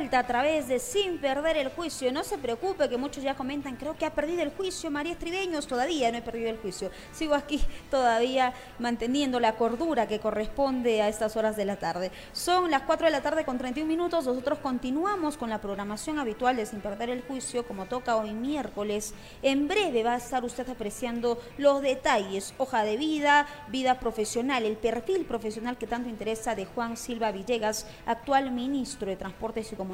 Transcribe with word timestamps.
a 0.00 0.26
través 0.26 0.66
de 0.66 0.78
Sin 0.78 1.18
Perder 1.18 1.58
el 1.58 1.68
Juicio. 1.68 2.10
No 2.10 2.24
se 2.24 2.38
preocupe 2.38 2.88
que 2.88 2.96
muchos 2.96 3.22
ya 3.22 3.34
comentan, 3.34 3.76
creo 3.76 3.96
que 3.96 4.06
ha 4.06 4.14
perdido 4.14 4.42
el 4.42 4.50
juicio 4.50 4.90
María 4.90 5.12
Estribeños. 5.12 5.66
Todavía 5.66 6.10
no 6.10 6.16
he 6.16 6.22
perdido 6.22 6.48
el 6.48 6.56
juicio. 6.56 6.90
Sigo 7.12 7.34
aquí 7.34 7.60
todavía 7.90 8.54
manteniendo 8.78 9.40
la 9.40 9.56
cordura 9.56 10.08
que 10.08 10.18
corresponde 10.18 11.02
a 11.02 11.08
estas 11.08 11.36
horas 11.36 11.54
de 11.54 11.66
la 11.66 11.76
tarde. 11.76 12.10
Son 12.32 12.70
las 12.70 12.82
4 12.82 13.06
de 13.06 13.10
la 13.10 13.20
tarde 13.20 13.44
con 13.44 13.58
31 13.58 13.86
minutos. 13.86 14.24
Nosotros 14.24 14.60
continuamos 14.60 15.36
con 15.36 15.50
la 15.50 15.60
programación 15.60 16.18
habitual 16.18 16.56
de 16.56 16.64
Sin 16.64 16.80
Perder 16.80 17.10
el 17.10 17.20
Juicio, 17.20 17.66
como 17.66 17.84
toca 17.84 18.16
hoy 18.16 18.32
miércoles. 18.32 19.12
En 19.42 19.68
breve 19.68 20.02
va 20.02 20.14
a 20.14 20.16
estar 20.16 20.44
usted 20.44 20.66
apreciando 20.70 21.38
los 21.58 21.82
detalles, 21.82 22.54
hoja 22.56 22.84
de 22.84 22.96
vida, 22.96 23.46
vida 23.68 24.00
profesional, 24.00 24.64
el 24.64 24.78
perfil 24.78 25.26
profesional 25.26 25.76
que 25.76 25.86
tanto 25.86 26.08
interesa 26.08 26.54
de 26.54 26.64
Juan 26.64 26.96
Silva 26.96 27.32
Villegas, 27.32 27.86
actual 28.06 28.50
ministro 28.50 29.06
de 29.06 29.16
Transportes 29.16 29.70
y 29.70 29.76
Comunicaciones, 29.76 29.89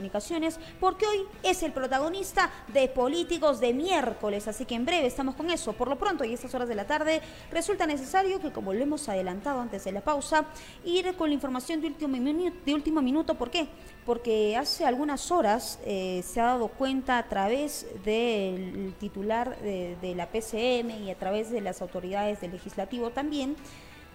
porque 0.80 1.06
hoy 1.06 1.20
es 1.42 1.62
el 1.62 1.72
protagonista 1.72 2.50
de 2.68 2.88
Políticos 2.88 3.60
de 3.60 3.72
miércoles, 3.72 4.48
así 4.48 4.64
que 4.64 4.74
en 4.74 4.84
breve 4.84 5.06
estamos 5.06 5.34
con 5.34 5.50
eso. 5.50 5.72
Por 5.72 5.88
lo 5.88 5.96
pronto 5.96 6.24
y 6.24 6.34
estas 6.34 6.54
horas 6.54 6.68
de 6.68 6.74
la 6.74 6.86
tarde 6.86 7.22
resulta 7.50 7.86
necesario 7.86 8.40
que, 8.40 8.52
como 8.52 8.72
lo 8.72 8.82
hemos 8.82 9.08
adelantado 9.08 9.60
antes 9.60 9.84
de 9.84 9.92
la 9.92 10.00
pausa, 10.00 10.46
ir 10.84 11.14
con 11.16 11.28
la 11.28 11.34
información 11.34 11.80
de 11.80 11.88
último, 11.88 12.16
minuto, 12.16 12.56
de 12.64 12.74
último 12.74 13.02
minuto. 13.02 13.34
¿Por 13.34 13.50
qué? 13.50 13.68
Porque 14.04 14.56
hace 14.56 14.84
algunas 14.84 15.30
horas 15.30 15.78
eh, 15.84 16.22
se 16.24 16.40
ha 16.40 16.46
dado 16.46 16.68
cuenta 16.68 17.18
a 17.18 17.28
través 17.28 17.86
del 18.04 18.94
titular 18.98 19.58
de, 19.60 19.96
de 20.00 20.14
la 20.14 20.26
PCM 20.26 21.04
y 21.04 21.10
a 21.10 21.16
través 21.18 21.50
de 21.50 21.60
las 21.60 21.82
autoridades 21.82 22.40
del 22.40 22.52
legislativo 22.52 23.10
también, 23.10 23.56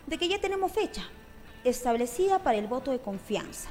de 0.07 0.17
que 0.17 0.27
ya 0.27 0.39
tenemos 0.39 0.71
fecha 0.71 1.03
establecida 1.63 2.39
para 2.39 2.57
el 2.57 2.67
voto 2.67 2.91
de 2.91 2.99
confianza. 2.99 3.69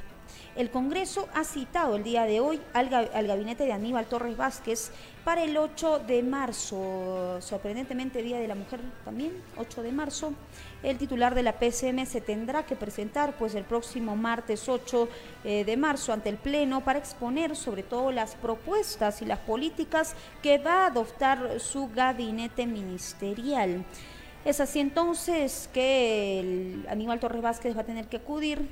El 0.56 0.70
Congreso 0.70 1.28
ha 1.32 1.44
citado 1.44 1.94
el 1.94 2.02
día 2.02 2.24
de 2.24 2.40
hoy 2.40 2.60
al, 2.72 2.88
gabinete 2.88 3.64
de 3.64 3.72
Aníbal 3.72 4.06
Torres 4.06 4.36
Vázquez 4.36 4.90
para 5.22 5.44
el 5.44 5.56
8 5.56 6.00
de 6.00 6.24
marzo, 6.24 7.40
sorprendentemente 7.40 8.20
Día 8.20 8.40
de 8.40 8.48
la 8.48 8.56
Mujer 8.56 8.80
también, 9.04 9.32
8 9.56 9.82
de 9.82 9.92
marzo. 9.92 10.32
El 10.82 10.98
titular 10.98 11.36
de 11.36 11.44
la 11.44 11.52
PCM 11.52 12.04
se 12.04 12.20
tendrá 12.20 12.66
que 12.66 12.74
presentar 12.74 13.36
pues 13.38 13.54
el 13.54 13.62
próximo 13.62 14.16
martes 14.16 14.68
8 14.68 15.08
eh, 15.44 15.64
de 15.64 15.76
marzo 15.76 16.12
ante 16.12 16.30
el 16.30 16.36
Pleno 16.36 16.80
para 16.80 16.98
exponer 16.98 17.54
sobre 17.54 17.84
todo 17.84 18.10
las 18.10 18.34
propuestas 18.34 19.22
y 19.22 19.26
las 19.26 19.38
políticas 19.38 20.14
que 20.42 20.58
va 20.58 20.82
a 20.82 20.86
adoptar 20.86 21.60
su 21.60 21.88
gabinete 21.94 22.66
ministerial. 22.66 23.84
Es 24.44 24.58
así 24.58 24.80
entonces 24.80 25.70
que 25.72 26.40
el 26.40 26.86
Aníbal 26.88 27.20
Torres 27.20 27.42
Vázquez 27.42 27.76
va 27.76 27.82
a 27.82 27.86
tener 27.86 28.08
que 28.08 28.16
acudir 28.16 28.68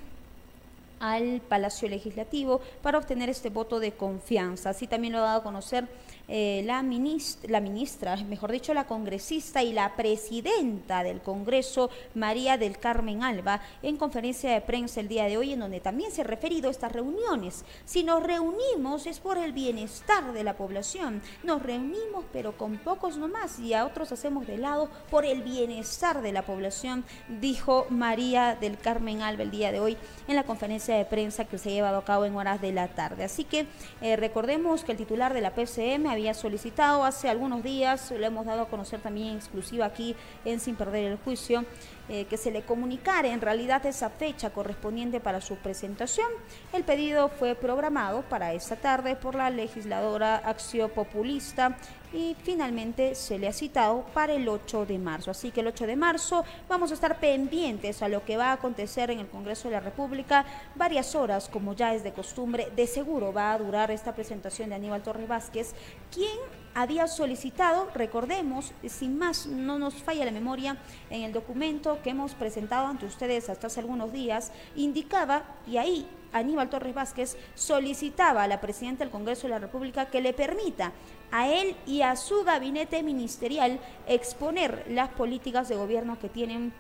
al 1.01 1.41
Palacio 1.41 1.89
Legislativo 1.89 2.61
para 2.83 2.99
obtener 2.99 3.29
este 3.29 3.51
voto 3.51 3.81
de 3.81 3.93
confianza. 3.93 4.71
Así 4.71 4.87
también 4.87 5.13
lo 5.13 5.21
ha 5.21 5.23
dado 5.23 5.41
a 5.41 5.43
conocer 5.43 5.89
eh, 6.31 6.63
la, 6.67 6.83
ministra, 6.83 7.51
la 7.51 7.61
ministra, 7.61 8.17
mejor 8.29 8.53
dicho, 8.53 8.75
la 8.75 8.87
congresista 8.87 9.63
y 9.63 9.73
la 9.73 9.97
presidenta 9.97 11.03
del 11.03 11.21
Congreso, 11.21 11.91
María 12.15 12.59
del 12.59 12.79
Carmen 12.79 13.23
Alba, 13.23 13.63
en 13.83 13.97
conferencia 13.97 14.53
de 14.53 14.61
prensa 14.61 15.01
el 15.01 15.09
día 15.09 15.25
de 15.25 15.39
hoy, 15.39 15.55
en 15.55 15.61
donde 15.61 15.81
también 15.81 16.13
se 16.13 16.21
ha 16.21 16.25
referido 16.25 16.69
a 16.69 16.71
estas 16.71 16.93
reuniones. 16.93 17.65
Si 17.87 18.05
nos 18.05 18.23
reunimos 18.23 19.07
es 19.07 19.21
por 19.21 19.39
el 19.39 19.53
bienestar 19.53 20.33
de 20.33 20.45
la 20.45 20.55
población. 20.55 21.23
Nos 21.43 21.63
reunimos, 21.63 22.25
pero 22.33 22.57
con 22.57 22.77
pocos 22.77 23.17
nomás, 23.17 23.59
y 23.59 23.73
a 23.73 23.87
otros 23.87 24.13
hacemos 24.13 24.47
de 24.47 24.59
lado 24.59 24.91
por 25.11 25.25
el 25.25 25.43
bienestar 25.43 26.21
de 26.21 26.33
la 26.33 26.43
población, 26.43 27.05
dijo 27.41 27.87
María 27.89 28.57
del 28.61 28.79
Carmen 28.79 29.23
Alba 29.23 29.45
el 29.45 29.51
día 29.51 29.73
de 29.73 29.81
hoy 29.81 29.97
en 30.27 30.37
la 30.37 30.45
conferencia 30.45 30.88
de 30.95 31.05
prensa 31.05 31.45
que 31.45 31.59
se 31.59 31.71
ha 31.71 31.73
llevado 31.73 31.99
a 31.99 32.05
cabo 32.05 32.25
en 32.25 32.35
horas 32.37 32.61
de 32.61 32.73
la 32.73 32.89
tarde. 32.89 33.25
Así 33.25 33.45
que 33.45 33.67
eh, 34.01 34.17
recordemos 34.17 34.85
que 34.85 34.93
el 34.93 34.99
titular 34.99 35.35
de 35.35 35.41
la 35.41 35.55
PCM 35.55 36.07
había 36.07 36.35
solicitado 36.35 37.05
hace 37.05 37.29
algunos 37.29 37.63
días, 37.63 38.11
lo 38.11 38.25
hemos 38.25 38.47
dado 38.47 38.63
a 38.63 38.69
conocer 38.69 39.01
también 39.01 39.37
exclusiva 39.37 39.87
aquí 39.87 40.15
en 40.45 40.61
Sin 40.61 40.77
Perder 40.77 41.05
el 41.05 41.19
Juicio, 41.19 41.65
eh, 42.09 42.25
que 42.25 42.37
se 42.37 42.51
le 42.51 42.63
comunicara 42.63 43.29
en 43.29 43.41
realidad 43.41 43.85
esa 43.87 44.11
fecha 44.11 44.51
correspondiente 44.51 45.21
para 45.21 45.41
su 45.41 45.57
presentación. 45.57 46.29
El 46.73 46.85
pedido 46.85 47.29
fue 47.29 47.55
programado 47.55 48.23
para 48.23 48.55
esta 48.55 48.77
tarde 48.77 49.17
por 49.17 49.35
la 49.35 49.51
legisladora 49.51 50.37
Acción 50.37 50.91
Populista 50.91 51.77
y 52.13 52.35
finalmente 52.43 53.15
se 53.15 53.39
le 53.39 53.49
ha 53.49 53.53
citado 53.53 54.07
para 54.15 54.33
el 54.33 54.49
8 54.49 54.87
de 54.87 54.99
marzo. 54.99 55.31
Así 55.31 55.51
que 55.51 55.61
el 55.61 55.67
8 55.67 55.87
de 55.87 55.97
marzo 55.97 56.45
vamos 56.69 56.91
a 56.91 56.95
estar 56.95 57.21
pendientes 57.21 58.03
a 58.03 58.09
lo 58.09 58.25
que 58.25 58.37
va 58.37 58.47
a 58.47 58.53
acontecer 58.53 59.11
en 59.11 59.19
el 59.19 59.29
Congreso 59.29 59.69
de 59.69 59.75
la 59.75 59.81
República. 59.81 60.45
Varias 60.75 61.15
horas, 61.15 61.49
como 61.49 61.75
ya 61.75 61.95
es 61.95 62.03
de 62.03 62.13
costumbre, 62.13 62.69
de 62.75 62.87
seguro 62.87 63.33
va 63.33 63.53
a 63.53 63.59
durar 63.59 63.91
esta 63.91 64.15
presentación 64.15 64.71
de 64.71 64.77
Aníbal 64.77 65.03
Torres 65.03 65.29
Vázquez, 65.29 65.75
quien 66.11 66.39
había 66.79 67.09
solicitado, 67.09 67.89
recordemos, 67.93 68.73
sin 68.87 69.19
más 69.19 69.49
no 69.49 69.81
nos 69.81 69.95
falla 69.95 70.25
la 70.25 70.31
memoria, 70.31 70.77
en 71.11 71.23
el 71.23 71.33
documento 71.33 71.99
que 72.05 72.11
hemos 72.11 72.35
presentado 72.35 72.87
ante 72.87 73.05
ustedes 73.05 73.51
hasta 73.51 73.67
hace 73.67 73.81
algunos 73.81 74.13
días, 74.13 74.53
indicaba, 74.77 75.43
y 75.67 75.79
ahí 75.79 76.09
Aníbal 76.33 76.71
Torres 76.71 76.95
Vázquez 76.95 77.37
solicitaba 77.57 78.45
a 78.45 78.49
la 78.49 78.61
presidenta 78.61 79.03
del 79.03 79.11
Congreso 79.11 79.49
de 79.49 79.55
la 79.55 79.59
República 79.59 80.07
que 80.07 80.21
le 80.21 80.33
permita 80.33 80.93
a 81.33 81.49
él 81.49 81.75
y 81.85 82.03
a 82.03 82.15
su 82.15 82.45
gabinete 82.45 83.03
ministerial 83.03 83.81
exponer 84.07 84.85
las 84.89 85.09
políticas 85.09 85.69
de 85.69 85.75
gobierno 85.75 86.21
que 86.21 86.29
tienen 86.29 86.73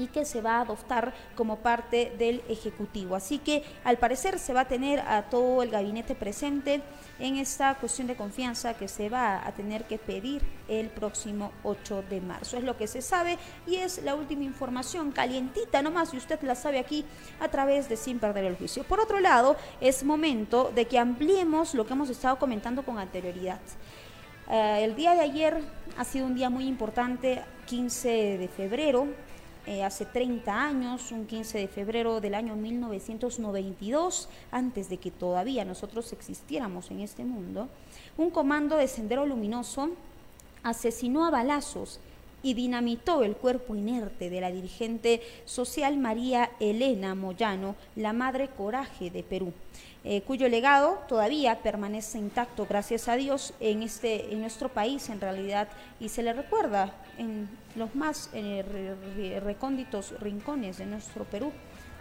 y 0.00 0.06
que 0.06 0.24
se 0.24 0.40
va 0.40 0.56
a 0.56 0.60
adoptar 0.62 1.12
como 1.36 1.56
parte 1.56 2.12
del 2.18 2.42
Ejecutivo. 2.48 3.14
Así 3.14 3.38
que 3.38 3.62
al 3.84 3.98
parecer 3.98 4.38
se 4.38 4.54
va 4.54 4.62
a 4.62 4.68
tener 4.68 5.00
a 5.00 5.28
todo 5.28 5.62
el 5.62 5.70
gabinete 5.70 6.14
presente 6.14 6.82
en 7.18 7.36
esta 7.36 7.74
cuestión 7.74 8.06
de 8.06 8.16
confianza 8.16 8.74
que 8.74 8.88
se 8.88 9.10
va 9.10 9.46
a 9.46 9.52
tener 9.52 9.84
que 9.84 9.98
pedir 9.98 10.42
el 10.68 10.88
próximo 10.88 11.52
8 11.64 12.04
de 12.08 12.20
marzo. 12.20 12.56
Es 12.56 12.64
lo 12.64 12.76
que 12.76 12.86
se 12.86 13.02
sabe 13.02 13.38
y 13.66 13.76
es 13.76 14.02
la 14.02 14.14
última 14.14 14.44
información 14.44 15.12
calientita 15.12 15.82
nomás 15.82 16.14
y 16.14 16.16
usted 16.16 16.40
la 16.42 16.54
sabe 16.54 16.78
aquí 16.78 17.04
a 17.40 17.48
través 17.48 17.88
de 17.88 17.96
Sin 17.96 18.18
Perder 18.18 18.44
el 18.44 18.56
Juicio. 18.56 18.84
Por 18.84 19.00
otro 19.00 19.20
lado, 19.20 19.56
es 19.80 20.02
momento 20.02 20.72
de 20.74 20.86
que 20.86 20.98
ampliemos 20.98 21.74
lo 21.74 21.86
que 21.86 21.92
hemos 21.92 22.08
estado 22.08 22.38
comentando 22.38 22.82
con 22.82 22.98
anterioridad. 22.98 23.60
Eh, 24.50 24.84
el 24.84 24.96
día 24.96 25.14
de 25.14 25.20
ayer 25.20 25.62
ha 25.96 26.04
sido 26.04 26.26
un 26.26 26.34
día 26.34 26.50
muy 26.50 26.66
importante, 26.66 27.42
15 27.66 28.38
de 28.38 28.48
febrero, 28.48 29.06
eh, 29.70 29.84
hace 29.84 30.04
30 30.04 30.52
años, 30.52 31.12
un 31.12 31.26
15 31.26 31.58
de 31.58 31.68
febrero 31.68 32.20
del 32.20 32.34
año 32.34 32.56
1992, 32.56 34.28
antes 34.50 34.90
de 34.90 34.96
que 34.96 35.12
todavía 35.12 35.64
nosotros 35.64 36.12
existiéramos 36.12 36.90
en 36.90 36.98
este 36.98 37.24
mundo, 37.24 37.68
un 38.18 38.30
comando 38.30 38.76
de 38.76 38.88
Sendero 38.88 39.26
Luminoso 39.26 39.90
asesinó 40.64 41.24
a 41.24 41.30
balazos 41.30 42.00
y 42.42 42.54
dinamitó 42.54 43.22
el 43.22 43.36
cuerpo 43.36 43.76
inerte 43.76 44.28
de 44.28 44.40
la 44.40 44.50
dirigente 44.50 45.22
social 45.44 45.98
María 45.98 46.50
Elena 46.58 47.14
Moyano, 47.14 47.76
la 47.94 48.12
madre 48.12 48.48
coraje 48.48 49.08
de 49.08 49.22
Perú. 49.22 49.52
Eh, 50.02 50.22
cuyo 50.22 50.48
legado 50.48 51.02
todavía 51.08 51.60
permanece 51.62 52.18
intacto, 52.18 52.66
gracias 52.66 53.08
a 53.08 53.16
Dios, 53.16 53.52
en, 53.60 53.82
este, 53.82 54.32
en 54.32 54.40
nuestro 54.40 54.70
país 54.70 55.08
en 55.10 55.20
realidad, 55.20 55.68
y 56.00 56.08
se 56.08 56.22
le 56.22 56.32
recuerda 56.32 56.92
en 57.18 57.48
los 57.76 57.94
más 57.94 58.30
recónditos 59.44 60.18
rincones 60.20 60.78
de 60.78 60.86
nuestro 60.86 61.24
Perú 61.24 61.52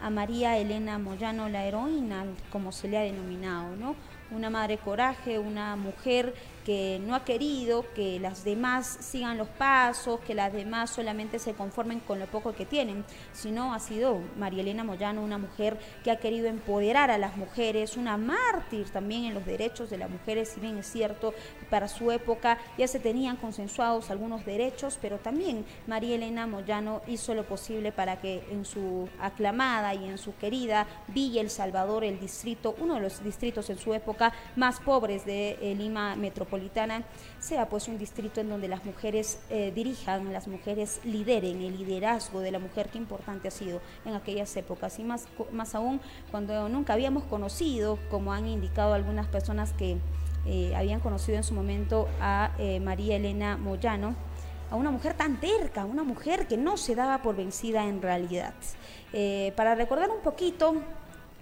a 0.02 0.09
María 0.09 0.58
Elena 0.58 0.98
Moyano, 0.98 1.50
la 1.50 1.66
heroína, 1.66 2.26
como 2.52 2.72
se 2.72 2.88
le 2.88 2.98
ha 2.98 3.02
denominado, 3.02 3.76
¿no? 3.76 3.96
Una 4.32 4.50
madre 4.50 4.78
coraje, 4.78 5.40
una 5.40 5.76
mujer 5.76 6.34
que 6.70 7.02
no 7.04 7.16
ha 7.16 7.26
querido 7.26 7.84
que 7.96 8.20
las 8.20 8.44
demás 8.44 9.00
sigan 9.00 9.40
los 9.40 9.48
pasos, 9.48 10.20
que 10.20 10.36
las 10.36 10.54
demás 10.54 10.92
solamente 10.92 11.40
se 11.40 11.56
conformen 11.56 12.00
con 12.00 12.20
lo 12.20 12.28
poco 12.28 12.54
que 12.54 12.64
tienen, 12.64 13.04
sino 13.34 13.74
ha 13.74 13.80
sido 13.80 14.22
María 14.38 14.62
Elena 14.62 14.84
Moyano 14.84 15.24
una 15.24 15.40
mujer 15.40 15.80
que 16.04 16.12
ha 16.12 16.20
querido 16.20 16.48
empoderar 16.48 17.10
a 17.10 17.18
las 17.18 17.38
mujeres, 17.38 17.98
una 17.98 18.18
mártir 18.18 18.88
también 18.92 19.26
en 19.26 19.34
los 19.34 19.48
derechos 19.48 19.90
de 19.90 19.98
las 19.98 20.12
mujeres, 20.12 20.50
si 20.50 20.60
bien 20.60 20.78
es 20.78 20.86
cierto, 20.86 21.34
para 21.72 21.88
su 21.88 22.12
época 22.12 22.60
ya 22.78 22.88
se 22.88 23.00
tenían 23.00 23.38
consensuados 23.38 24.12
algunos 24.12 24.46
derechos, 24.46 25.00
pero 25.02 25.18
también 25.18 25.66
María 25.88 26.18
Elena 26.18 26.46
Moyano 26.46 27.02
hizo 27.08 27.34
lo 27.34 27.46
posible 27.48 27.92
para 27.92 28.22
que 28.22 28.44
en 28.52 28.64
su 28.64 29.10
aclamada 29.20 29.96
y 29.96 30.06
en 30.06 30.20
su 30.20 30.36
querida 30.36 30.86
Villa 31.08 31.42
El 31.42 31.50
Salvador, 31.50 32.04
el 32.04 32.20
distrito, 32.20 32.76
uno 32.78 32.94
de 32.94 33.02
los 33.02 33.24
distritos 33.24 33.72
en 33.72 33.80
su 33.80 33.92
época 33.96 34.34
más 34.56 34.80
pobres 34.80 35.26
de 35.26 35.58
eh, 35.64 35.74
Lima 35.74 36.16
Metropolitana, 36.16 36.59
sea 37.40 37.70
pues 37.70 37.88
un 37.88 37.97
distrito 37.97 38.41
en 38.41 38.50
donde 38.50 38.67
las 38.67 38.85
mujeres 38.85 39.40
eh, 39.50 39.72
dirijan, 39.73 40.32
las 40.34 40.47
mujeres 40.47 41.00
lideren, 41.03 41.61
el 41.61 41.78
liderazgo 41.78 42.41
de 42.41 42.52
la 42.52 42.59
mujer, 42.59 42.90
qué 42.90 42.97
importante 42.97 43.47
ha 43.47 43.52
sido 43.52 43.82
en 44.06 44.14
aquellas 44.14 44.56
épocas 44.56 45.00
y 45.00 45.03
más, 45.03 45.28
más 45.52 45.76
aún 45.76 46.02
cuando 46.32 46.67
nunca 46.70 46.94
habíamos 46.94 47.23
conocido, 47.23 47.97
como 48.09 48.34
han 48.34 48.47
indicado 48.47 48.94
algunas 48.94 49.28
personas 49.28 49.73
que 49.73 49.97
eh, 50.46 50.73
habían 50.76 51.00
conocido 51.00 51.38
en 51.38 51.44
su 51.44 51.53
momento 51.53 52.08
a 52.22 52.52
eh, 52.58 52.79
María 52.79 53.16
Elena 53.16 53.58
Moyano, 53.58 54.16
a 54.72 54.76
una 54.76 54.91
mujer 54.91 55.16
tan 55.16 55.40
terca, 55.40 55.85
una 55.85 56.03
mujer 56.03 56.47
que 56.47 56.58
no 56.58 56.78
se 56.78 56.96
daba 56.96 57.22
por 57.22 57.35
vencida 57.35 57.85
en 57.85 58.02
realidad. 58.02 58.53
para 59.56 59.73
recordar 59.73 60.11
un 60.11 60.22
poquito 60.22 60.76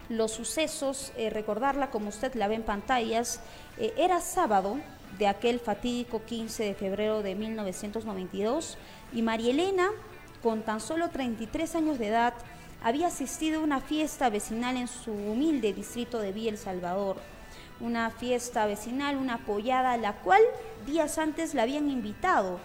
los 0.08 0.32
sucesos, 0.32 1.12
recordarla 1.32 1.90
como 1.90 2.08
usted 2.08 2.34
la 2.36 2.48
ve 2.48 2.56
en 2.56 2.64
pantallas. 2.64 3.42
Era 3.78 4.22
sábado 4.22 4.78
de 5.18 5.28
aquel 5.28 5.60
fatídico 5.60 6.22
15 6.24 6.64
de 6.64 6.74
febrero 6.76 7.24
de 7.24 7.36
1992 7.36 8.78
y 9.14 9.22
María 9.22 9.52
Elena, 9.52 9.90
con 10.44 10.64
tan 10.64 10.80
solo 10.80 11.10
33 11.10 11.76
años 11.76 12.00
de 12.00 12.08
edad, 12.08 12.34
había 12.84 13.08
asistido 13.08 13.60
a 13.60 13.64
una 13.64 13.82
fiesta 13.82 14.30
vecinal 14.30 14.78
en 14.78 14.88
su 14.88 15.12
humilde 15.12 15.74
distrito 15.74 16.20
de 16.20 16.32
Villa 16.32 16.52
El 16.52 16.58
Salvador. 16.58 17.18
Una 17.80 18.10
fiesta 18.12 18.66
vecinal, 18.66 19.18
una 19.18 19.36
apoyada 19.36 19.94
a 19.94 19.98
la 19.98 20.14
cual 20.14 20.42
días 20.86 21.18
antes 21.18 21.54
la 21.54 21.64
habían 21.64 21.90
invitado, 21.90 22.60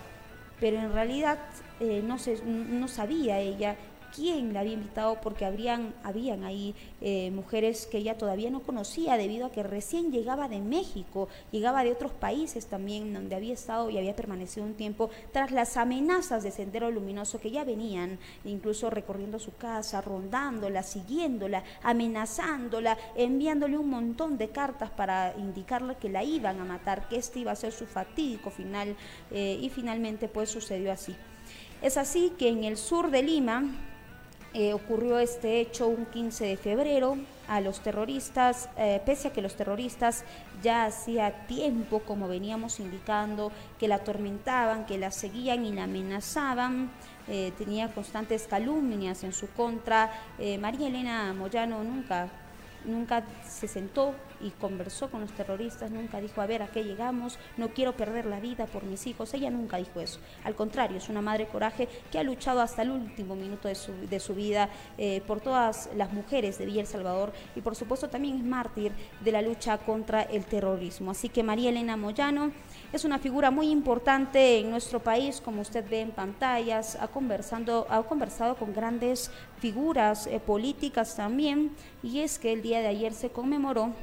pero 0.61 0.79
en 0.79 0.93
realidad 0.93 1.39
eh, 1.81 2.03
no, 2.05 2.17
no 2.45 2.89
sabía 2.89 3.41
ella 3.41 3.77
quién 4.15 4.53
la 4.53 4.61
había 4.61 4.75
invitado 4.75 5.21
porque 5.21 5.45
habrían, 5.45 5.95
habían 6.03 6.45
ahí 6.45 6.75
eh, 7.01 7.31
mujeres 7.31 7.87
que 7.87 7.99
ella 7.99 8.19
todavía 8.19 8.51
no 8.51 8.61
conocía 8.61 9.17
debido 9.17 9.47
a 9.47 9.53
que 9.53 9.63
recién 9.63 10.13
llegaba 10.13 10.49
de 10.49 10.61
México, 10.61 11.29
llegaba 11.51 11.83
de 11.85 11.93
otros 11.93 12.13
países 12.13 12.67
también 12.67 13.13
donde 13.13 13.35
había 13.35 13.55
estado 13.55 13.91
y 13.91 13.99
había 13.99 14.15
permanecido 14.15 14.67
un 14.67 14.75
tiempo 14.75 15.11
tras 15.33 15.51
las 15.51 15.77
amenazas 15.77 16.43
de 16.43 16.51
Sendero 16.51 16.91
Luminoso 16.91 17.41
que 17.41 17.51
ya 17.51 17.65
venían, 17.65 18.19
incluso 18.45 18.91
recorriendo 18.91 19.39
su 19.39 19.57
casa, 19.57 20.01
rondándola, 20.01 20.83
siguiéndola, 20.83 21.65
amenazándola, 21.83 22.99
enviándole 23.17 23.79
un 23.79 23.91
montón 23.91 24.39
de 24.39 24.51
cartas 24.51 24.91
para 24.91 25.35
indicarle 25.39 25.97
que 25.97 26.09
la 26.09 26.23
iban 26.23 26.61
a 26.61 26.65
matar, 26.65 27.09
que 27.09 27.17
este 27.17 27.41
iba 27.41 27.53
a 27.53 27.57
ser 27.57 27.73
su 27.73 27.87
fatídico 27.87 28.51
final 28.51 28.97
eh, 29.31 29.59
y 29.61 29.71
finalmente 29.71 30.29
pues 30.29 30.51
sucedió 30.51 30.93
así. 30.93 31.15
Es 31.81 31.97
así 31.97 32.33
que 32.39 32.49
en 32.49 32.63
el 32.63 32.77
sur 32.77 33.11
de 33.11 33.23
Lima, 33.23 33.65
eh, 34.55 34.75
ocurrió 34.75 35.19
este 35.19 35.61
hecho 35.61 35.89
un 35.89 36.07
15 36.07 36.45
de 36.45 36.57
febrero. 36.57 37.17
A 37.49 37.61
los 37.61 37.81
terroristas, 37.81 38.69
eh, 38.79 39.03
pese 39.05 39.29
a 39.29 39.33
que 39.33 39.43
los 39.43 39.57
terroristas 39.57 40.25
ya 40.63 40.85
hacía 40.85 41.47
tiempo, 41.47 42.01
como 42.01 42.29
veníamos 42.29 42.81
indicando, 42.81 43.53
que 43.79 43.89
la 43.89 43.97
atormentaban, 43.97 44.87
que 44.87 44.97
la 44.97 45.11
seguían 45.11 45.67
y 45.67 45.73
la 45.73 45.85
amenazaban, 45.85 46.91
eh, 47.29 47.53
tenía 47.59 47.93
constantes 47.93 48.47
calumnias 48.47 49.25
en 49.25 49.33
su 49.33 49.49
contra. 49.51 50.11
María 50.61 50.89
Elena 50.89 51.35
Moyano 51.35 51.83
nunca 51.83 52.31
nunca 52.85 53.25
se 53.49 53.69
sentó 53.69 54.15
y 54.43 54.51
conversó 54.51 55.11
con 55.11 55.21
los 55.21 55.33
terroristas, 55.33 55.91
nunca 55.91 56.21
dijo, 56.21 56.41
a 56.41 56.47
ver, 56.47 56.63
¿a 56.63 56.69
qué 56.69 56.85
llegamos? 56.85 57.39
No 57.57 57.69
quiero 57.69 57.97
perder 57.97 58.27
la 58.27 58.41
vida 58.41 58.67
por 58.67 58.85
mis 58.85 59.07
hijos. 59.07 59.33
Ella 59.35 59.51
nunca 59.51 59.77
dijo 59.77 60.01
eso. 60.01 60.19
Al 60.45 60.55
contrario, 60.55 60.99
es 60.99 61.09
una 61.09 61.23
madre 61.23 61.47
coraje 61.47 61.89
que 62.11 62.19
ha 62.19 62.23
luchado 62.23 62.61
hasta 62.61 62.83
el 62.83 62.91
último 62.91 63.37
minuto 63.37 63.69
de 63.69 63.75
su, 63.75 63.93
de 64.09 64.21
su 64.21 64.35
vida 64.35 64.69
eh, 64.99 65.23
por 65.27 65.41
todas 65.41 65.89
las 65.97 66.13
mujeres 66.13 66.59
de 66.59 66.67
Villa 66.67 66.81
El 66.81 66.87
Salvador 66.87 67.33
y 67.55 67.61
por 67.61 67.77
supuesto 67.77 68.09
también 68.09 68.37
es 68.37 68.45
mártir 68.45 68.93
de 69.21 69.33
la 69.33 69.43
lucha 69.43 69.79
contra 69.79 70.23
el 70.23 70.45
terrorismo. 70.45 71.11
Así 71.11 71.29
que 71.29 71.43
María 71.43 71.71
Elena 71.71 71.97
Moyano 71.97 72.53
es 72.93 73.05
una 73.05 73.19
figura 73.19 73.51
muy 73.51 73.71
importante 73.71 74.59
en 74.59 74.71
nuestro 74.71 75.01
país, 75.01 75.41
como 75.41 75.63
usted 75.63 75.89
ve 75.89 76.01
en 76.01 76.11
pantallas, 76.11 76.97
ha, 77.01 77.09
conversando, 77.09 77.87
ha 77.89 78.03
conversado 78.03 78.57
con 78.57 78.75
grandes 78.75 79.31
figuras 79.59 80.27
eh, 80.27 80.41
políticas 80.41 81.17
también, 81.17 81.75
y 82.03 82.21
es 82.21 82.39
que 82.39 82.53
el 82.53 82.63
día 82.63 82.81
de 82.81 82.89
ayer 82.89 83.13
se 83.15 83.31
conmemoró 83.31 83.95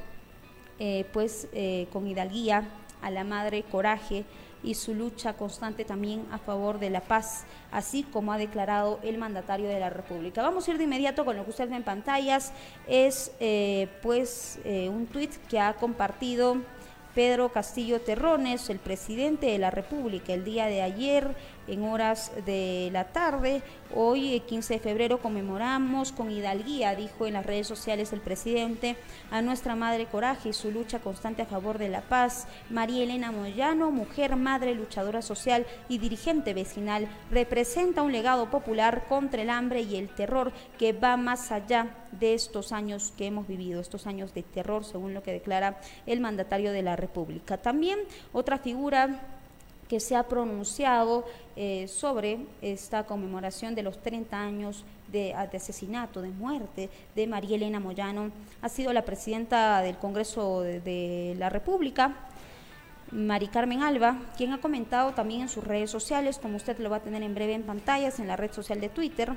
eh, 0.80 1.04
pues 1.12 1.46
eh, 1.52 1.86
con 1.92 2.08
hidalguía 2.08 2.68
a 3.02 3.10
la 3.10 3.22
madre 3.22 3.62
Coraje 3.62 4.24
y 4.62 4.74
su 4.74 4.94
lucha 4.94 5.34
constante 5.34 5.84
también 5.84 6.26
a 6.32 6.38
favor 6.38 6.80
de 6.80 6.90
la 6.90 7.02
paz, 7.02 7.44
así 7.70 8.02
como 8.02 8.32
ha 8.32 8.38
declarado 8.38 8.98
el 9.02 9.16
mandatario 9.16 9.68
de 9.68 9.78
la 9.78 9.90
República. 9.90 10.42
Vamos 10.42 10.66
a 10.66 10.72
ir 10.72 10.78
de 10.78 10.84
inmediato 10.84 11.24
con 11.24 11.36
lo 11.36 11.44
que 11.44 11.50
usted 11.50 11.70
ve 11.70 11.76
en 11.76 11.82
pantallas, 11.82 12.52
es 12.88 13.32
pues 14.02 14.58
un 14.64 15.06
tuit 15.06 15.34
que 15.48 15.60
ha 15.60 15.74
compartido 15.76 16.58
Pedro 17.14 17.50
Castillo 17.50 18.00
Terrones, 18.00 18.70
el 18.70 18.78
presidente 18.78 19.46
de 19.46 19.58
la 19.58 19.70
República, 19.70 20.32
el 20.32 20.44
día 20.44 20.66
de 20.66 20.82
ayer 20.82 21.34
en 21.70 21.84
horas 21.84 22.32
de 22.44 22.90
la 22.92 23.04
tarde. 23.04 23.62
Hoy, 23.94 24.40
15 24.46 24.74
de 24.74 24.80
febrero, 24.80 25.18
conmemoramos 25.18 26.12
con 26.12 26.30
hidalguía, 26.30 26.94
dijo 26.94 27.26
en 27.26 27.34
las 27.34 27.46
redes 27.46 27.66
sociales 27.66 28.12
el 28.12 28.20
presidente, 28.20 28.96
a 29.30 29.40
nuestra 29.42 29.76
madre 29.76 30.06
Coraje 30.06 30.50
y 30.50 30.52
su 30.52 30.70
lucha 30.70 30.98
constante 30.98 31.42
a 31.42 31.46
favor 31.46 31.78
de 31.78 31.88
la 31.88 32.02
paz. 32.02 32.46
María 32.70 33.04
Elena 33.04 33.32
Moyano, 33.32 33.90
mujer, 33.90 34.36
madre, 34.36 34.74
luchadora 34.74 35.22
social 35.22 35.66
y 35.88 35.98
dirigente 35.98 36.54
vecinal, 36.54 37.08
representa 37.30 38.02
un 38.02 38.12
legado 38.12 38.50
popular 38.50 39.04
contra 39.08 39.42
el 39.42 39.50
hambre 39.50 39.82
y 39.82 39.96
el 39.96 40.08
terror 40.08 40.52
que 40.78 40.92
va 40.92 41.16
más 41.16 41.52
allá 41.52 41.96
de 42.12 42.34
estos 42.34 42.72
años 42.72 43.12
que 43.16 43.26
hemos 43.26 43.46
vivido, 43.46 43.80
estos 43.80 44.06
años 44.06 44.34
de 44.34 44.42
terror, 44.42 44.84
según 44.84 45.14
lo 45.14 45.22
que 45.22 45.32
declara 45.32 45.80
el 46.06 46.20
mandatario 46.20 46.72
de 46.72 46.82
la 46.82 46.96
República. 46.96 47.58
También 47.58 48.00
otra 48.32 48.58
figura 48.58 49.39
que 49.90 49.98
se 49.98 50.14
ha 50.14 50.22
pronunciado 50.22 51.24
eh, 51.56 51.88
sobre 51.88 52.46
esta 52.62 53.02
conmemoración 53.06 53.74
de 53.74 53.82
los 53.82 54.00
30 54.00 54.40
años 54.40 54.84
de, 55.10 55.34
asesinato, 55.34 56.22
de 56.22 56.28
muerte 56.28 56.88
de 57.16 57.26
María 57.26 57.56
Elena 57.56 57.80
Moyano, 57.80 58.30
ha 58.62 58.68
sido 58.68 58.92
la 58.92 59.04
presidenta 59.04 59.82
del 59.82 59.98
Congreso 59.98 60.60
de, 60.60 61.34
la 61.36 61.48
República, 61.48 62.14
Mari 63.10 63.48
Carmen 63.48 63.82
Alba, 63.82 64.16
quien 64.36 64.52
ha 64.52 64.60
comentado 64.60 65.10
también 65.10 65.40
en 65.40 65.48
sus 65.48 65.64
redes 65.64 65.90
sociales, 65.90 66.38
como 66.38 66.54
usted 66.54 66.78
lo 66.78 66.88
va 66.88 66.98
a 66.98 67.02
tener 67.02 67.24
en 67.24 67.34
breve 67.34 67.54
en 67.54 67.64
pantallas, 67.64 68.20
en 68.20 68.28
la 68.28 68.36
red 68.36 68.52
social 68.52 68.80
de 68.80 68.90
Twitter, 68.90 69.34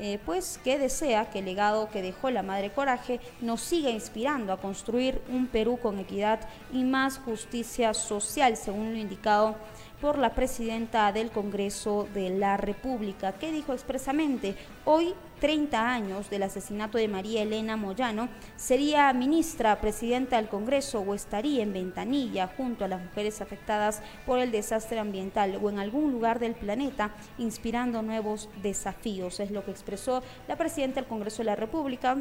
eh, 0.00 0.20
pues 0.24 0.60
que 0.62 0.78
desea 0.78 1.28
que 1.28 1.40
el 1.40 1.44
legado 1.44 1.90
que 1.90 2.02
dejó 2.02 2.30
la 2.30 2.44
Madre 2.44 2.70
Coraje 2.70 3.18
nos 3.40 3.60
siga 3.62 3.90
inspirando 3.90 4.52
a 4.52 4.60
construir 4.60 5.20
un 5.28 5.48
Perú 5.48 5.76
con 5.82 5.98
equidad 5.98 6.38
y 6.72 6.84
más 6.84 7.18
justicia 7.18 7.92
social, 7.94 8.56
según 8.56 8.92
lo 8.92 8.98
indicado 9.00 9.56
por 10.00 10.18
la 10.18 10.34
presidenta 10.34 11.12
del 11.12 11.30
Congreso 11.30 12.08
de 12.14 12.30
la 12.30 12.56
República, 12.56 13.32
que 13.32 13.50
dijo 13.50 13.72
expresamente, 13.72 14.54
hoy 14.84 15.14
30 15.40 15.92
años 15.92 16.30
del 16.30 16.42
asesinato 16.42 16.98
de 16.98 17.08
María 17.08 17.42
Elena 17.42 17.76
Moyano, 17.76 18.28
sería 18.56 19.12
ministra, 19.12 19.80
presidenta 19.80 20.36
del 20.36 20.48
Congreso 20.48 21.00
o 21.00 21.14
estaría 21.14 21.62
en 21.62 21.72
ventanilla 21.72 22.50
junto 22.56 22.84
a 22.84 22.88
las 22.88 23.02
mujeres 23.02 23.40
afectadas 23.40 24.02
por 24.26 24.38
el 24.38 24.50
desastre 24.50 24.98
ambiental 24.98 25.58
o 25.62 25.70
en 25.70 25.78
algún 25.78 26.12
lugar 26.12 26.38
del 26.38 26.54
planeta, 26.54 27.14
inspirando 27.38 28.02
nuevos 28.02 28.48
desafíos. 28.62 29.40
Es 29.40 29.50
lo 29.50 29.64
que 29.64 29.70
expresó 29.70 30.22
la 30.46 30.56
presidenta 30.56 31.00
del 31.00 31.08
Congreso 31.08 31.38
de 31.38 31.46
la 31.46 31.56
República, 31.56 32.16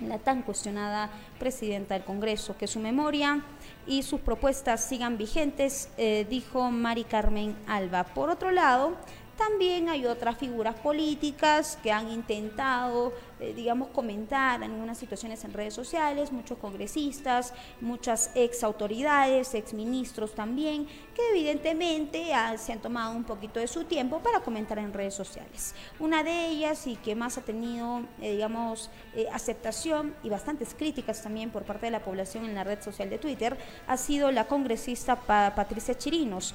la 0.00 0.18
tan 0.18 0.42
cuestionada 0.42 1.10
presidenta 1.38 1.94
del 1.94 2.04
Congreso, 2.04 2.56
que 2.56 2.66
su 2.66 2.80
memoria 2.80 3.44
y 3.86 4.02
sus 4.02 4.20
propuestas 4.20 4.84
sigan 4.84 5.18
vigentes, 5.18 5.88
eh, 5.96 6.26
dijo 6.28 6.70
Mari 6.70 7.04
Carmen 7.04 7.56
Alba. 7.66 8.04
Por 8.04 8.30
otro 8.30 8.50
lado, 8.50 8.96
también 9.36 9.88
hay 9.88 10.06
otras 10.06 10.38
figuras 10.38 10.76
políticas 10.76 11.78
que 11.82 11.90
han 11.90 12.08
intentado 12.10 13.12
eh, 13.44 13.52
digamos, 13.54 13.88
comentar 13.88 14.62
en 14.62 14.70
algunas 14.70 14.96
situaciones 14.96 15.44
en 15.44 15.52
redes 15.52 15.74
sociales, 15.74 16.32
muchos 16.32 16.56
congresistas, 16.56 17.52
muchas 17.80 18.30
ex 18.34 18.64
autoridades, 18.64 19.54
ex 19.54 19.74
ministros 19.74 20.34
también, 20.34 20.86
que 21.14 21.28
evidentemente 21.30 22.32
se 22.56 22.72
han 22.72 22.78
tomado 22.78 23.14
un 23.14 23.24
poquito 23.24 23.60
de 23.60 23.68
su 23.68 23.84
tiempo 23.84 24.20
para 24.20 24.40
comentar 24.40 24.78
en 24.78 24.92
redes 24.94 25.14
sociales. 25.14 25.74
Una 25.98 26.22
de 26.22 26.48
ellas 26.48 26.86
y 26.86 26.96
que 26.96 27.14
más 27.14 27.36
ha 27.36 27.42
tenido, 27.42 28.00
eh, 28.20 28.32
digamos, 28.32 28.90
eh, 29.14 29.26
aceptación 29.30 30.14
y 30.22 30.30
bastantes 30.30 30.74
críticas 30.74 31.22
también 31.22 31.50
por 31.50 31.64
parte 31.64 31.86
de 31.86 31.92
la 31.92 32.02
población 32.02 32.46
en 32.46 32.54
la 32.54 32.64
red 32.64 32.80
social 32.80 33.10
de 33.10 33.18
Twitter, 33.18 33.58
ha 33.86 33.96
sido 33.98 34.32
la 34.32 34.46
congresista 34.46 35.16
Patricia 35.16 35.96
Chirinos. 35.96 36.54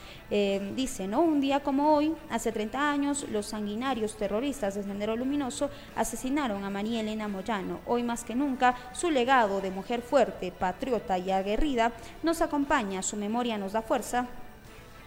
dice, 0.75 1.07
¿no? 1.07 1.21
Un 1.21 1.41
día 1.41 1.61
como 1.61 1.95
hoy, 1.95 2.15
hace 2.29 2.51
30 2.51 2.91
años, 2.91 3.25
los 3.29 3.47
sanguinarios 3.47 4.17
terroristas 4.17 4.75
de 4.75 4.83
Sendero 4.83 5.15
Luminoso 5.15 5.69
asesinaron 5.95 6.63
a 6.63 6.69
María 6.79 7.01
Elena 7.01 7.27
Moyano. 7.27 7.81
Hoy 7.87 8.03
más 8.03 8.23
que 8.23 8.35
nunca, 8.35 8.73
su 8.93 9.11
legado 9.11 9.59
de 9.59 9.69
mujer 9.69 10.01
fuerte, 10.01 10.53
patriota 10.53 11.17
y 11.17 11.29
aguerrida 11.29 11.91
nos 12.23 12.41
acompaña, 12.41 13.03
su 13.03 13.17
memoria 13.17 13.57
nos 13.57 13.73
da 13.73 13.81
fuerza 13.81 14.27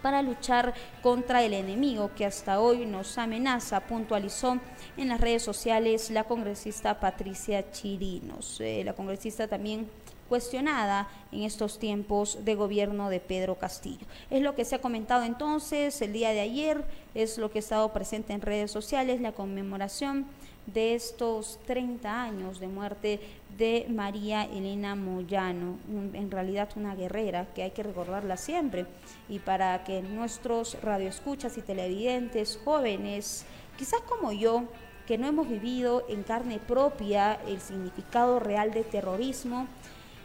para 0.03 0.21
luchar 0.21 0.75
contra 1.01 1.41
el 1.41 1.51
enemigo 1.51 2.11
que 2.15 2.27
hasta 2.27 2.59
hoy 2.59 2.85
nos 2.85 3.17
amenaza, 3.17 3.79
puntualizó 3.79 4.59
en 4.97 5.07
las 5.07 5.19
redes 5.19 5.41
sociales 5.41 6.11
la 6.11 6.25
congresista 6.25 6.99
Patricia 6.99 7.71
Chirinos. 7.71 8.61
Eh, 8.61 8.83
la 8.85 8.93
congresista 8.93 9.47
también 9.47 9.89
cuestionada 10.29 11.07
en 11.31 11.41
estos 11.41 11.79
tiempos 11.79 12.45
de 12.45 12.53
gobierno 12.53 13.09
de 13.09 13.19
Pedro 13.19 13.55
Castillo. 13.55 14.05
Es 14.29 14.43
lo 14.43 14.53
que 14.53 14.65
se 14.65 14.75
ha 14.75 14.81
comentado 14.81 15.23
entonces 15.23 15.99
el 16.03 16.13
día 16.13 16.29
de 16.29 16.41
ayer, 16.41 16.85
es 17.15 17.39
lo 17.39 17.49
que 17.49 17.57
ha 17.57 17.61
estado 17.61 17.91
presente 17.93 18.33
en 18.33 18.41
redes 18.41 18.69
sociales, 18.69 19.21
la 19.21 19.31
conmemoración 19.31 20.27
de 20.65 20.95
estos 20.95 21.59
30 21.65 22.23
años 22.23 22.59
de 22.59 22.67
muerte 22.67 23.19
de 23.57 23.85
María 23.89 24.45
Elena 24.45 24.95
Moyano, 24.95 25.77
en 26.13 26.31
realidad 26.31 26.69
una 26.75 26.95
guerrera 26.95 27.47
que 27.53 27.63
hay 27.63 27.71
que 27.71 27.83
recordarla 27.83 28.37
siempre 28.37 28.85
y 29.29 29.39
para 29.39 29.83
que 29.83 30.01
nuestros 30.01 30.81
radioescuchas 30.81 31.57
y 31.57 31.61
televidentes 31.61 32.59
jóvenes, 32.63 33.45
quizás 33.77 34.01
como 34.01 34.31
yo, 34.31 34.63
que 35.05 35.17
no 35.17 35.27
hemos 35.27 35.49
vivido 35.49 36.05
en 36.07 36.23
carne 36.23 36.59
propia 36.59 37.39
el 37.45 37.59
significado 37.59 38.39
real 38.39 38.71
de 38.71 38.83
terrorismo, 38.83 39.67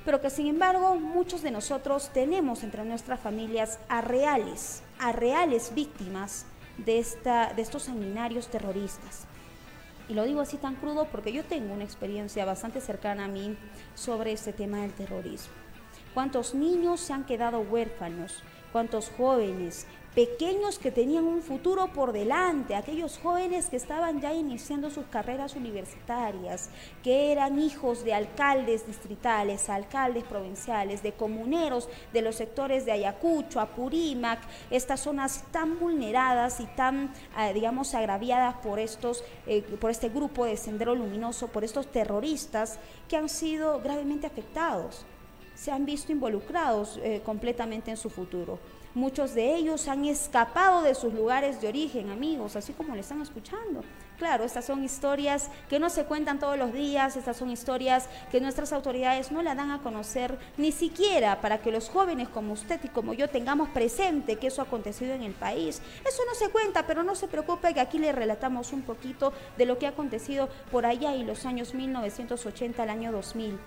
pero 0.04 0.20
que 0.20 0.30
sin 0.30 0.46
embargo 0.46 0.94
muchos 0.94 1.42
de 1.42 1.50
nosotros 1.50 2.10
tenemos 2.14 2.62
entre 2.62 2.84
nuestras 2.84 3.20
familias 3.20 3.78
a 3.88 4.00
reales, 4.00 4.82
a 5.00 5.12
reales 5.12 5.74
víctimas 5.74 6.46
de, 6.78 6.98
esta, 6.98 7.52
de 7.54 7.62
estos 7.62 7.82
sanguinarios 7.84 8.48
terroristas. 8.48 9.26
Y 10.08 10.14
lo 10.14 10.24
digo 10.24 10.40
así 10.40 10.56
tan 10.56 10.76
crudo 10.76 11.06
porque 11.06 11.32
yo 11.32 11.44
tengo 11.44 11.74
una 11.74 11.84
experiencia 11.84 12.44
bastante 12.44 12.80
cercana 12.80 13.26
a 13.26 13.28
mí 13.28 13.56
sobre 13.94 14.32
este 14.32 14.52
tema 14.52 14.78
del 14.80 14.92
terrorismo. 14.92 15.52
¿Cuántos 16.14 16.54
niños 16.54 17.00
se 17.00 17.12
han 17.12 17.24
quedado 17.24 17.60
huérfanos? 17.60 18.42
¿Cuántos 18.72 19.10
jóvenes 19.16 19.86
pequeños 20.18 20.80
que 20.80 20.90
tenían 20.90 21.26
un 21.26 21.42
futuro 21.42 21.92
por 21.92 22.12
delante, 22.12 22.74
aquellos 22.74 23.18
jóvenes 23.18 23.66
que 23.66 23.76
estaban 23.76 24.20
ya 24.20 24.32
iniciando 24.34 24.90
sus 24.90 25.06
carreras 25.06 25.54
universitarias, 25.54 26.70
que 27.04 27.30
eran 27.30 27.60
hijos 27.60 28.02
de 28.02 28.14
alcaldes 28.14 28.84
distritales, 28.84 29.68
alcaldes 29.68 30.24
provinciales, 30.24 31.04
de 31.04 31.12
comuneros 31.12 31.88
de 32.12 32.22
los 32.22 32.34
sectores 32.34 32.84
de 32.84 32.90
Ayacucho, 32.90 33.60
Apurímac, 33.60 34.40
estas 34.70 34.98
zonas 35.02 35.44
tan 35.52 35.78
vulneradas 35.78 36.58
y 36.58 36.66
tan, 36.66 37.12
eh, 37.38 37.52
digamos, 37.54 37.94
agraviadas 37.94 38.56
por, 38.56 38.80
estos, 38.80 39.22
eh, 39.46 39.62
por 39.62 39.92
este 39.92 40.08
grupo 40.08 40.46
de 40.46 40.56
Sendero 40.56 40.96
Luminoso, 40.96 41.46
por 41.46 41.62
estos 41.62 41.92
terroristas 41.92 42.80
que 43.08 43.16
han 43.16 43.28
sido 43.28 43.80
gravemente 43.80 44.26
afectados 44.26 45.06
se 45.58 45.72
han 45.72 45.84
visto 45.84 46.12
involucrados 46.12 47.00
eh, 47.02 47.20
completamente 47.24 47.90
en 47.90 47.96
su 47.96 48.10
futuro. 48.10 48.60
Muchos 48.94 49.34
de 49.34 49.56
ellos 49.56 49.88
han 49.88 50.04
escapado 50.04 50.82
de 50.82 50.94
sus 50.94 51.12
lugares 51.12 51.60
de 51.60 51.68
origen, 51.68 52.10
amigos, 52.10 52.56
así 52.56 52.72
como 52.72 52.94
le 52.94 53.00
están 53.00 53.20
escuchando. 53.20 53.82
Claro, 54.18 54.44
estas 54.44 54.64
son 54.64 54.82
historias 54.82 55.50
que 55.68 55.78
no 55.78 55.90
se 55.90 56.04
cuentan 56.04 56.38
todos 56.38 56.56
los 56.58 56.72
días, 56.72 57.16
estas 57.16 57.36
son 57.36 57.50
historias 57.50 58.08
que 58.30 58.40
nuestras 58.40 58.72
autoridades 58.72 59.30
no 59.30 59.42
la 59.42 59.54
dan 59.54 59.70
a 59.70 59.82
conocer 59.82 60.38
ni 60.56 60.72
siquiera 60.72 61.40
para 61.40 61.58
que 61.58 61.70
los 61.70 61.88
jóvenes 61.90 62.28
como 62.28 62.52
usted 62.52 62.80
y 62.82 62.88
como 62.88 63.12
yo 63.12 63.28
tengamos 63.28 63.68
presente 63.68 64.36
que 64.36 64.48
eso 64.48 64.62
ha 64.62 64.64
acontecido 64.64 65.12
en 65.12 65.22
el 65.22 65.34
país. 65.34 65.82
Eso 66.06 66.22
no 66.26 66.34
se 66.34 66.50
cuenta, 66.50 66.86
pero 66.86 67.02
no 67.02 67.14
se 67.14 67.28
preocupe 67.28 67.74
que 67.74 67.80
aquí 67.80 67.98
le 67.98 68.12
relatamos 68.12 68.72
un 68.72 68.82
poquito 68.82 69.32
de 69.56 69.66
lo 69.66 69.78
que 69.78 69.86
ha 69.86 69.90
acontecido 69.90 70.48
por 70.70 70.86
allá 70.86 71.14
en 71.14 71.26
los 71.26 71.46
años 71.46 71.74
1980 71.74 72.82
al 72.82 72.90
año 72.90 73.12
2000. 73.12 73.58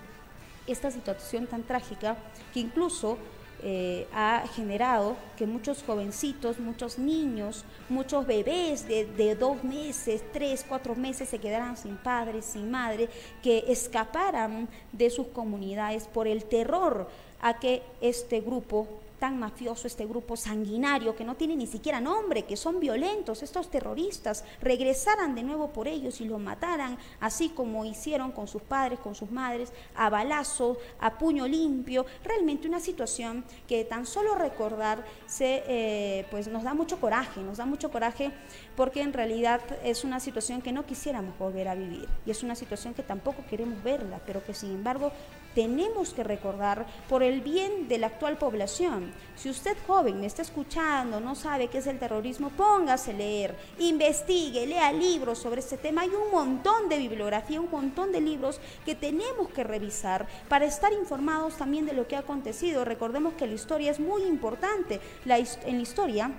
Esta 0.66 0.90
situación 0.90 1.46
tan 1.46 1.62
trágica 1.62 2.16
que 2.52 2.60
incluso 2.60 3.18
eh, 3.64 4.08
ha 4.12 4.44
generado 4.56 5.16
que 5.36 5.46
muchos 5.46 5.84
jovencitos, 5.84 6.58
muchos 6.58 6.98
niños, 6.98 7.64
muchos 7.88 8.26
bebés 8.26 8.88
de, 8.88 9.06
de, 9.06 9.36
dos 9.36 9.62
meses, 9.62 10.20
tres, 10.32 10.64
cuatro 10.68 10.96
meses 10.96 11.28
se 11.28 11.38
quedaran 11.38 11.76
sin 11.76 11.96
padre, 11.96 12.42
sin 12.42 12.72
madre, 12.72 13.08
que 13.40 13.64
escaparan 13.68 14.68
de 14.90 15.10
sus 15.10 15.28
comunidades 15.28 16.08
por 16.08 16.26
el 16.26 16.44
terror 16.44 17.08
a 17.40 17.60
que 17.60 17.82
este 18.00 18.40
grupo 18.40 18.88
tan 19.22 19.38
mafioso, 19.38 19.86
este 19.86 20.04
grupo 20.04 20.36
sanguinario 20.36 21.14
que 21.14 21.22
no 21.24 21.36
tiene 21.36 21.54
ni 21.54 21.68
siquiera 21.68 22.00
nombre, 22.00 22.42
que 22.42 22.56
son 22.56 22.80
violentos, 22.80 23.44
estos 23.44 23.70
terroristas, 23.70 24.44
regresaran 24.60 25.36
de 25.36 25.44
nuevo 25.44 25.68
por 25.68 25.86
ellos 25.86 26.20
y 26.20 26.24
los 26.24 26.40
mataran, 26.40 26.98
así 27.20 27.50
como 27.50 27.84
hicieron 27.84 28.32
con 28.32 28.48
sus 28.48 28.62
padres, 28.62 28.98
con 28.98 29.14
sus 29.14 29.30
madres, 29.30 29.72
a 29.94 30.10
balazo, 30.10 30.76
a 30.98 31.18
puño 31.18 31.46
limpio. 31.46 32.04
Realmente 32.24 32.66
una 32.66 32.80
situación 32.80 33.44
que 33.68 33.84
tan 33.84 34.06
solo 34.06 34.34
recordar 34.34 35.04
se, 35.28 35.62
eh, 35.68 36.26
pues 36.32 36.48
nos 36.48 36.64
da 36.64 36.74
mucho 36.74 36.98
coraje, 36.98 37.42
nos 37.42 37.58
da 37.58 37.64
mucho 37.64 37.92
coraje 37.92 38.32
porque 38.76 39.02
en 39.02 39.12
realidad 39.12 39.60
es 39.84 40.04
una 40.04 40.20
situación 40.20 40.62
que 40.62 40.72
no 40.72 40.86
quisiéramos 40.86 41.38
volver 41.38 41.68
a 41.68 41.74
vivir 41.74 42.08
y 42.26 42.30
es 42.30 42.42
una 42.42 42.54
situación 42.54 42.94
que 42.94 43.02
tampoco 43.02 43.44
queremos 43.48 43.82
verla, 43.82 44.20
pero 44.26 44.44
que 44.44 44.54
sin 44.54 44.70
embargo 44.70 45.12
tenemos 45.54 46.14
que 46.14 46.24
recordar 46.24 46.86
por 47.08 47.22
el 47.22 47.40
bien 47.40 47.88
de 47.88 47.98
la 47.98 48.06
actual 48.08 48.38
población. 48.38 49.12
Si 49.36 49.50
usted 49.50 49.76
joven 49.86 50.20
me 50.20 50.26
está 50.26 50.42
escuchando, 50.42 51.20
no 51.20 51.34
sabe 51.34 51.68
qué 51.68 51.78
es 51.78 51.86
el 51.86 51.98
terrorismo, 51.98 52.50
póngase 52.50 53.10
a 53.10 53.14
leer, 53.14 53.54
investigue, 53.78 54.66
lea 54.66 54.92
libros 54.92 55.38
sobre 55.38 55.60
este 55.60 55.76
tema. 55.76 56.02
Hay 56.02 56.10
un 56.10 56.30
montón 56.30 56.88
de 56.88 56.98
bibliografía, 56.98 57.60
un 57.60 57.70
montón 57.70 58.12
de 58.12 58.20
libros 58.20 58.60
que 58.84 58.94
tenemos 58.94 59.48
que 59.50 59.64
revisar 59.64 60.26
para 60.48 60.64
estar 60.64 60.92
informados 60.92 61.56
también 61.56 61.86
de 61.86 61.92
lo 61.92 62.06
que 62.08 62.16
ha 62.16 62.20
acontecido. 62.20 62.84
Recordemos 62.84 63.34
que 63.34 63.46
la 63.46 63.54
historia 63.54 63.90
es 63.90 64.00
muy 64.00 64.22
importante. 64.22 65.00
La, 65.24 65.38
en 65.38 65.76
la 65.76 65.82
historia 65.82 66.30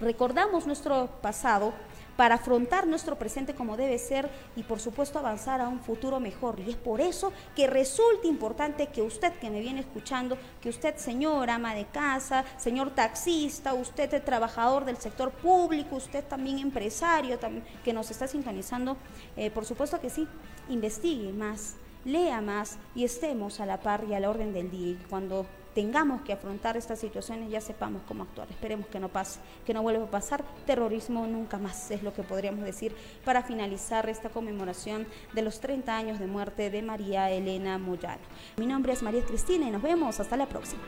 recordamos 0.00 0.66
nuestro 0.66 1.08
pasado, 1.20 1.72
para 2.20 2.34
afrontar 2.34 2.86
nuestro 2.86 3.16
presente 3.16 3.54
como 3.54 3.78
debe 3.78 3.98
ser 3.98 4.28
y 4.54 4.62
por 4.62 4.78
supuesto 4.78 5.18
avanzar 5.18 5.62
a 5.62 5.68
un 5.68 5.80
futuro 5.80 6.20
mejor. 6.20 6.60
Y 6.60 6.68
es 6.68 6.76
por 6.76 7.00
eso 7.00 7.32
que 7.56 7.66
resulta 7.66 8.26
importante 8.26 8.88
que 8.88 9.00
usted 9.00 9.32
que 9.38 9.48
me 9.48 9.60
viene 9.60 9.80
escuchando, 9.80 10.36
que 10.60 10.68
usted 10.68 10.96
señor 10.96 11.48
ama 11.48 11.74
de 11.74 11.86
casa, 11.86 12.44
señor 12.58 12.90
taxista, 12.90 13.72
usted 13.72 14.22
trabajador 14.22 14.84
del 14.84 14.98
sector 14.98 15.30
público, 15.30 15.96
usted 15.96 16.22
también 16.22 16.58
empresario 16.58 17.38
que 17.82 17.94
nos 17.94 18.10
está 18.10 18.28
sintonizando, 18.28 18.98
eh, 19.34 19.50
por 19.50 19.64
supuesto 19.64 19.98
que 19.98 20.10
sí, 20.10 20.28
investigue 20.68 21.32
más, 21.32 21.76
lea 22.04 22.40
más 22.40 22.78
y 22.94 23.04
estemos 23.04 23.60
a 23.60 23.66
la 23.66 23.80
par 23.80 24.04
y 24.08 24.14
a 24.14 24.20
la 24.20 24.30
orden 24.30 24.52
del 24.52 24.70
día. 24.70 24.92
Y 24.92 24.98
cuando 25.08 25.46
tengamos 25.74 26.22
que 26.22 26.32
afrontar 26.32 26.76
estas 26.76 26.98
situaciones 26.98 27.50
ya 27.50 27.60
sepamos 27.60 28.02
cómo 28.06 28.24
actuar. 28.24 28.48
Esperemos 28.50 28.86
que 28.86 28.98
no 28.98 29.08
pase, 29.08 29.40
que 29.64 29.74
no 29.74 29.82
vuelva 29.82 30.04
a 30.04 30.10
pasar. 30.10 30.44
Terrorismo 30.66 31.26
nunca 31.26 31.58
más 31.58 31.90
es 31.90 32.02
lo 32.02 32.12
que 32.12 32.22
podríamos 32.22 32.64
decir 32.64 32.94
para 33.24 33.42
finalizar 33.42 34.08
esta 34.08 34.30
conmemoración 34.30 35.06
de 35.32 35.42
los 35.42 35.60
30 35.60 35.96
años 35.96 36.18
de 36.18 36.26
muerte 36.26 36.70
de 36.70 36.82
María 36.82 37.30
Elena 37.30 37.78
Moyano. 37.78 38.22
Mi 38.56 38.66
nombre 38.66 38.92
es 38.92 39.02
María 39.02 39.24
Cristina 39.24 39.68
y 39.68 39.70
nos 39.70 39.82
vemos 39.82 40.20
hasta 40.20 40.36
la 40.36 40.46
próxima. 40.46 40.82